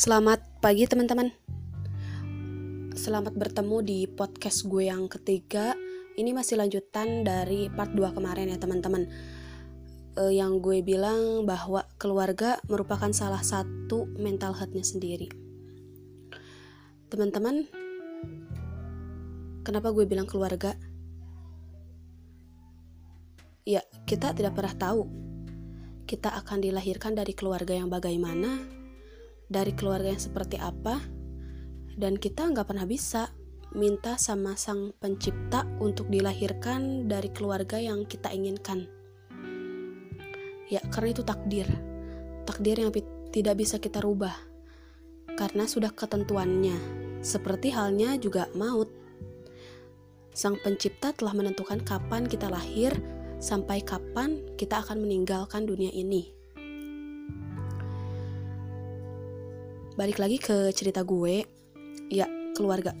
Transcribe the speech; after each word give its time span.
Selamat 0.00 0.40
pagi 0.64 0.88
teman-teman. 0.88 1.28
Selamat 2.96 3.36
bertemu 3.36 3.84
di 3.84 4.08
podcast 4.08 4.64
gue 4.64 4.88
yang 4.88 5.12
ketiga. 5.12 5.76
Ini 6.16 6.32
masih 6.32 6.56
lanjutan 6.56 7.20
dari 7.20 7.68
part 7.68 7.92
2 7.92 8.16
kemarin 8.16 8.48
ya 8.48 8.56
teman-teman. 8.56 9.04
Uh, 10.16 10.32
Yang 10.32 10.64
gue 10.64 10.78
bilang 10.80 11.44
bahwa 11.44 11.84
keluarga 12.00 12.56
merupakan 12.64 13.12
salah 13.12 13.44
satu 13.44 14.08
mental 14.16 14.56
health-nya 14.56 14.88
sendiri. 14.88 15.28
Teman-teman 17.12 17.68
Kenapa 19.60 19.92
gue 19.92 20.08
bilang 20.08 20.24
keluarga? 20.24 20.72
Ya, 23.68 23.84
kita 24.08 24.32
tidak 24.32 24.56
pernah 24.56 24.72
tahu. 24.72 25.04
Kita 26.08 26.32
akan 26.40 26.64
dilahirkan 26.64 27.12
dari 27.12 27.36
keluarga 27.36 27.76
yang 27.76 27.92
bagaimana, 27.92 28.79
dari 29.50 29.74
keluarga 29.74 30.14
yang 30.14 30.22
seperti 30.22 30.56
apa, 30.62 31.02
dan 31.98 32.14
kita 32.14 32.46
nggak 32.46 32.70
pernah 32.70 32.86
bisa 32.86 33.34
minta 33.74 34.14
sama 34.18 34.54
sang 34.54 34.94
pencipta 34.98 35.66
untuk 35.82 36.06
dilahirkan 36.06 37.10
dari 37.10 37.30
keluarga 37.34 37.78
yang 37.78 38.06
kita 38.06 38.30
inginkan. 38.30 38.86
Ya, 40.70 40.78
karena 40.94 41.10
itu 41.10 41.22
takdir. 41.26 41.66
Takdir 42.46 42.78
yang 42.78 42.94
tidak 43.34 43.54
bisa 43.58 43.82
kita 43.82 43.98
rubah. 43.98 44.34
Karena 45.34 45.66
sudah 45.66 45.90
ketentuannya. 45.90 46.78
Seperti 47.22 47.74
halnya 47.74 48.14
juga 48.18 48.46
maut. 48.54 48.90
Sang 50.30 50.54
pencipta 50.62 51.10
telah 51.10 51.34
menentukan 51.34 51.82
kapan 51.82 52.26
kita 52.26 52.46
lahir, 52.46 52.94
sampai 53.42 53.82
kapan 53.82 54.46
kita 54.54 54.78
akan 54.78 55.02
meninggalkan 55.02 55.66
dunia 55.66 55.90
ini. 55.90 56.39
Balik 59.98 60.22
lagi 60.22 60.38
ke 60.38 60.70
cerita 60.70 61.02
gue, 61.02 61.42
ya 62.10 62.26
keluarga. 62.54 62.94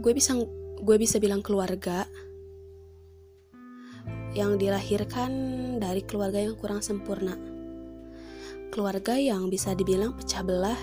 Gue 0.00 0.12
bisa 0.12 0.36
gue 0.84 0.96
bisa 1.00 1.16
bilang 1.16 1.40
keluarga 1.40 2.04
yang 4.34 4.58
dilahirkan 4.58 5.30
dari 5.78 6.02
keluarga 6.02 6.42
yang 6.42 6.58
kurang 6.58 6.82
sempurna. 6.82 7.38
Keluarga 8.74 9.14
yang 9.14 9.48
bisa 9.48 9.72
dibilang 9.72 10.18
pecah 10.18 10.42
belah 10.42 10.80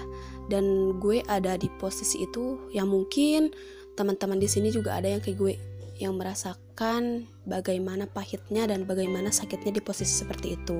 dan 0.48 0.98
gue 0.98 1.20
ada 1.28 1.60
di 1.60 1.68
posisi 1.78 2.24
itu 2.24 2.72
yang 2.72 2.88
mungkin 2.88 3.52
teman-teman 4.00 4.40
di 4.40 4.48
sini 4.48 4.72
juga 4.72 4.98
ada 4.98 5.12
yang 5.12 5.20
kayak 5.20 5.38
gue 5.38 5.54
yang 6.02 6.18
merasakan 6.18 7.30
bagaimana 7.46 8.10
pahitnya 8.10 8.66
dan 8.66 8.90
bagaimana 8.90 9.30
sakitnya 9.30 9.78
di 9.78 9.82
posisi 9.84 10.24
seperti 10.24 10.58
itu. 10.58 10.80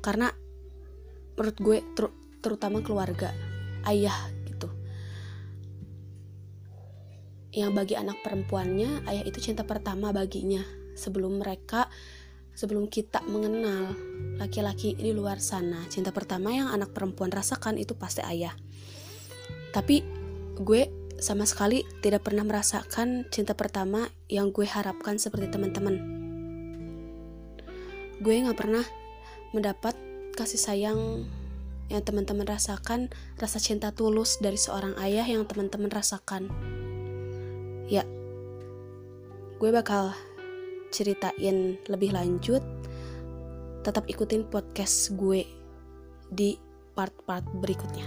Karena 0.00 0.32
menurut 1.36 1.56
gue 1.60 1.78
ter 1.94 2.08
terutama 2.40 2.80
keluarga, 2.80 3.30
ayah 3.86 4.16
gitu. 4.48 4.72
Yang 7.52 7.70
bagi 7.76 7.94
anak 7.94 8.20
perempuannya, 8.24 9.04
ayah 9.08 9.24
itu 9.24 9.38
cinta 9.40 9.62
pertama 9.68 10.10
baginya 10.10 10.64
sebelum 10.96 11.38
mereka 11.38 11.92
sebelum 12.56 12.88
kita 12.88 13.20
mengenal 13.28 13.92
laki-laki 14.40 14.96
di 14.96 15.12
luar 15.12 15.38
sana. 15.44 15.84
Cinta 15.92 16.10
pertama 16.10 16.56
yang 16.56 16.72
anak 16.72 16.96
perempuan 16.96 17.28
rasakan 17.28 17.76
itu 17.76 17.92
pasti 17.92 18.24
ayah. 18.24 18.56
Tapi 19.76 20.00
gue 20.56 20.88
sama 21.20 21.44
sekali 21.44 21.84
tidak 22.00 22.24
pernah 22.24 22.48
merasakan 22.48 23.28
cinta 23.28 23.52
pertama 23.52 24.08
yang 24.32 24.56
gue 24.56 24.64
harapkan 24.64 25.20
seperti 25.20 25.52
teman-teman. 25.52 25.96
Gue 28.24 28.40
gak 28.40 28.56
pernah 28.56 28.84
mendapat 29.52 29.92
kasih 30.36 30.60
sayang 30.60 31.24
yang 31.88 32.02
teman-teman 32.04 32.44
rasakan, 32.44 33.08
rasa 33.40 33.56
cinta 33.56 33.94
tulus 33.94 34.36
dari 34.42 34.60
seorang 34.60 34.98
ayah 35.00 35.24
yang 35.24 35.48
teman-teman 35.48 35.88
rasakan. 35.88 36.52
Ya, 37.88 38.04
gue 39.56 39.70
bakal 39.72 40.12
ceritain 40.92 41.80
lebih 41.88 42.12
lanjut. 42.12 42.60
Tetap 43.86 44.10
ikutin 44.10 44.44
podcast 44.50 45.14
gue 45.14 45.46
di 46.28 46.58
part-part 46.92 47.46
berikutnya. 47.62 48.04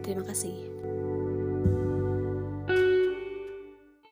Terima 0.00 0.24
kasih. 0.24 0.56